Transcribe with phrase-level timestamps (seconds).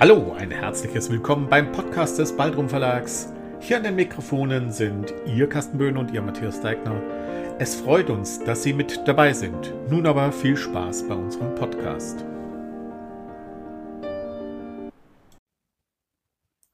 [0.00, 3.32] Hallo, ein herzliches Willkommen beim Podcast des Baldrum Verlags.
[3.60, 7.02] Hier an den Mikrofonen sind Ihr Carsten Böhn und Ihr Matthias Deigner.
[7.58, 9.74] Es freut uns, dass Sie mit dabei sind.
[9.90, 12.24] Nun aber viel Spaß bei unserem Podcast.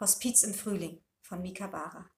[0.00, 2.10] Hospiz im Frühling von Mika Bara.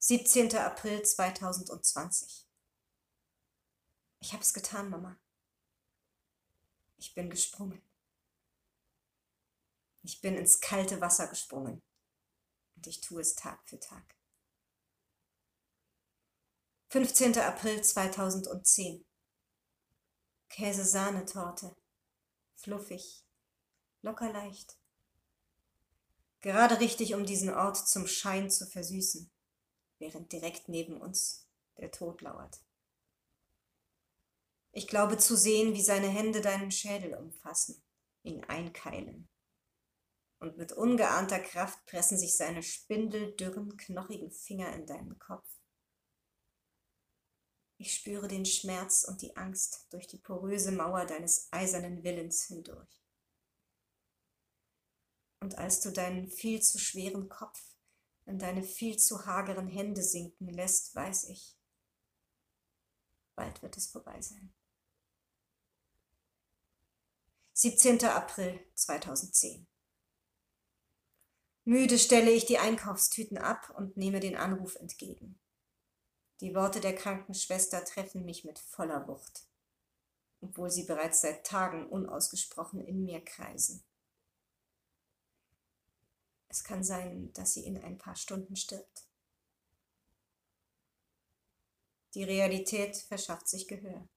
[0.00, 0.54] 17.
[0.54, 2.46] April 2020.
[4.20, 5.16] Ich habe es getan, Mama.
[6.98, 7.80] Ich bin gesprungen.
[10.02, 11.82] Ich bin ins kalte Wasser gesprungen.
[12.76, 14.16] Und ich tue es Tag für Tag.
[16.88, 17.38] 15.
[17.38, 19.04] April 2010.
[20.48, 21.76] Käse-Sahnetorte.
[22.56, 23.24] Fluffig.
[24.02, 24.78] Locker leicht.
[26.40, 29.30] Gerade richtig, um diesen Ort zum Schein zu versüßen,
[29.98, 32.60] während direkt neben uns der Tod lauert.
[34.72, 37.82] Ich glaube zu sehen, wie seine Hände deinen Schädel umfassen,
[38.22, 39.28] ihn einkeilen.
[40.40, 45.46] Und mit ungeahnter Kraft pressen sich seine spindeldürren, knochigen Finger in deinen Kopf.
[47.76, 53.02] Ich spüre den Schmerz und die Angst durch die poröse Mauer deines eisernen Willens hindurch.
[55.40, 57.62] Und als du deinen viel zu schweren Kopf
[58.26, 61.56] in deine viel zu hageren Hände sinken lässt, weiß ich,
[63.34, 64.52] bald wird es vorbei sein.
[67.54, 68.04] 17.
[68.04, 69.69] April 2010.
[71.70, 75.38] Müde stelle ich die Einkaufstüten ab und nehme den Anruf entgegen.
[76.40, 79.46] Die Worte der Krankenschwester treffen mich mit voller Wucht,
[80.40, 83.84] obwohl sie bereits seit Tagen unausgesprochen in mir kreisen.
[86.48, 89.06] Es kann sein, dass sie in ein paar Stunden stirbt.
[92.14, 94.08] Die Realität verschafft sich Gehör.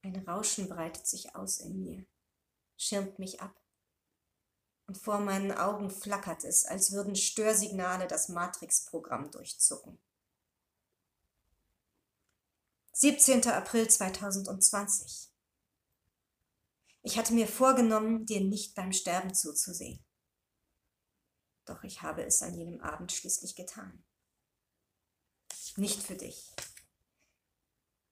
[0.00, 2.06] Ein Rauschen breitet sich aus in mir,
[2.78, 3.54] schirmt mich ab.
[4.88, 10.00] Und vor meinen Augen flackert es, als würden Störsignale das Matrix-Programm durchzucken.
[12.94, 13.46] 17.
[13.48, 15.30] April 2020.
[17.02, 20.04] Ich hatte mir vorgenommen, dir nicht beim Sterben zuzusehen.
[21.66, 24.02] Doch ich habe es an jenem Abend schließlich getan.
[25.76, 26.50] Nicht für dich.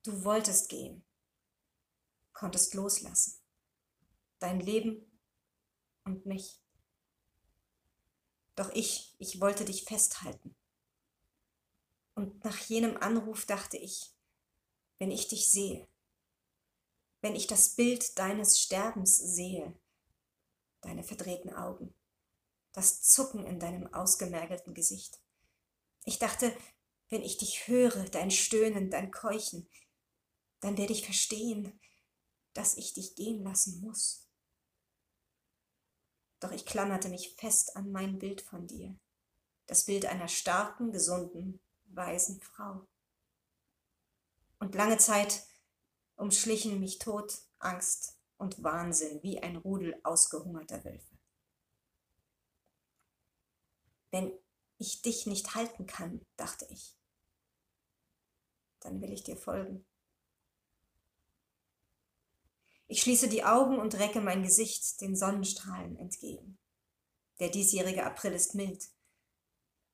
[0.05, 1.05] Du wolltest gehen
[2.37, 3.41] konntest loslassen.
[4.39, 5.21] Dein Leben
[6.05, 6.63] und mich.
[8.57, 10.57] Doch ich, ich wollte dich festhalten.
[12.15, 14.11] Und nach jenem Anruf dachte ich,
[14.99, 15.87] wenn ich dich sehe,
[17.21, 19.79] wenn ich das Bild deines Sterbens sehe,
[20.81, 21.95] deine verdrehten Augen,
[22.73, 25.21] das Zucken in deinem ausgemergelten Gesicht.
[26.05, 26.57] Ich dachte,
[27.09, 29.69] wenn ich dich höre, dein Stöhnen, dein Keuchen,
[30.61, 31.79] dann werde ich verstehen,
[32.55, 34.26] dass ich dich gehen lassen muss.
[36.41, 38.95] Doch ich klammerte mich fest an mein Bild von dir,
[39.67, 42.87] das Bild einer starken, gesunden, weisen Frau.
[44.59, 45.47] Und lange Zeit
[46.17, 51.17] umschlichen mich Tod, Angst und Wahnsinn wie ein Rudel ausgehungerter Wölfe.
[54.11, 54.33] Wenn
[54.79, 56.97] ich dich nicht halten kann, dachte ich,
[58.81, 59.85] dann will ich dir folgen.
[62.89, 66.59] Ich schließe die Augen und recke mein Gesicht den Sonnenstrahlen entgegen.
[67.41, 68.89] Der diesjährige April ist mild.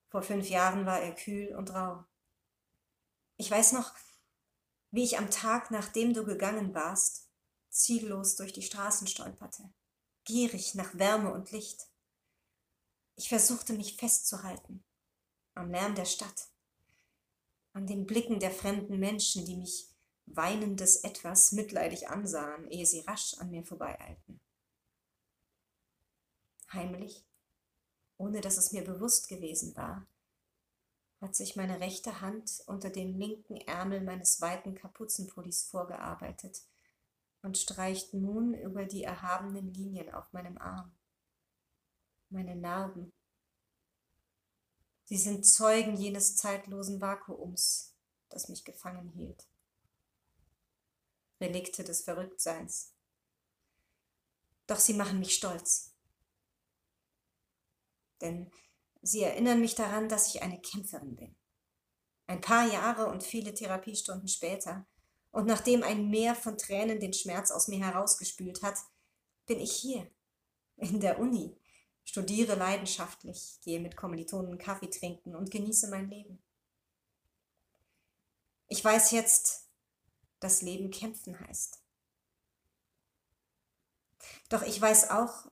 [0.08, 2.04] Vor fünf Jahren war er kühl und rau.
[3.38, 3.94] Ich weiß noch,
[4.90, 7.30] wie ich am Tag, nachdem du gegangen warst,
[7.70, 9.72] ziellos durch die Straßen stolperte,
[10.24, 11.88] gierig nach Wärme und Licht.
[13.16, 14.84] Ich versuchte mich festzuhalten
[15.54, 16.48] am Lärm der Stadt,
[17.72, 19.91] an den Blicken der fremden Menschen, die mich
[20.26, 24.40] weinendes Etwas mitleidig ansahen, ehe sie rasch an mir vorbeieilten.
[26.72, 27.24] Heimlich,
[28.16, 30.06] ohne dass es mir bewusst gewesen war,
[31.20, 36.62] hat sich meine rechte Hand unter den linken Ärmel meines weiten Kapuzenpullis vorgearbeitet
[37.42, 40.92] und streicht nun über die erhabenen Linien auf meinem Arm.
[42.30, 43.12] Meine Narben.
[45.04, 47.94] Sie sind Zeugen jenes zeitlosen Vakuums,
[48.30, 49.46] das mich gefangen hielt.
[51.42, 52.94] Relikte des Verrücktseins.
[54.66, 55.92] Doch sie machen mich stolz.
[58.20, 58.50] Denn
[59.02, 61.36] sie erinnern mich daran, dass ich eine Kämpferin bin.
[62.26, 64.86] Ein paar Jahre und viele Therapiestunden später,
[65.32, 68.78] und nachdem ein Meer von Tränen den Schmerz aus mir herausgespült hat,
[69.46, 70.10] bin ich hier,
[70.76, 71.56] in der Uni,
[72.04, 76.42] studiere leidenschaftlich, gehe mit Kommilitonen Kaffee trinken und genieße mein Leben.
[78.68, 79.68] Ich weiß jetzt,
[80.42, 81.80] das Leben kämpfen heißt.
[84.48, 85.50] Doch ich weiß auch,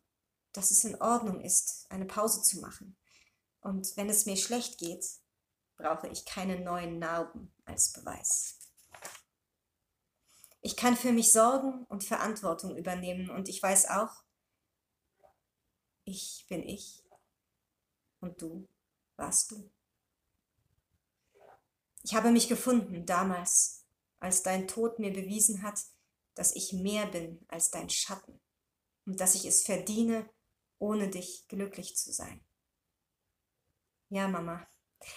[0.53, 2.97] dass es in Ordnung ist, eine Pause zu machen.
[3.61, 5.05] Und wenn es mir schlecht geht,
[5.77, 8.59] brauche ich keine neuen Narben als Beweis.
[10.61, 14.25] Ich kann für mich sorgen und Verantwortung übernehmen und ich weiß auch,
[16.05, 17.05] ich bin ich
[18.21, 18.69] und du
[19.17, 19.71] warst du.
[22.03, 23.80] Ich habe mich gefunden damals,
[24.21, 25.81] als dein Tod mir bewiesen hat,
[26.35, 28.41] dass ich mehr bin als dein Schatten
[29.07, 30.29] und dass ich es verdiene,
[30.79, 32.45] ohne dich glücklich zu sein.
[34.09, 34.67] Ja, Mama,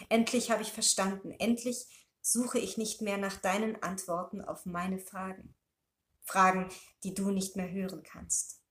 [0.10, 5.56] endlich habe ich verstanden, endlich suche ich nicht mehr nach deinen Antworten auf meine Fragen.
[6.22, 6.72] Fragen,
[7.04, 8.62] die du nicht mehr hören kannst.